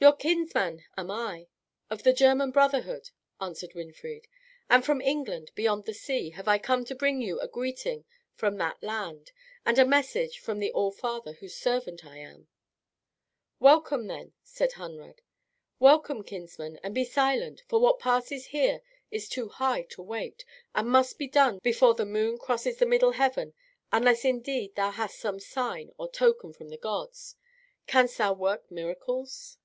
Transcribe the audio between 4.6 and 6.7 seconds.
"and from England, beyond the sea, have I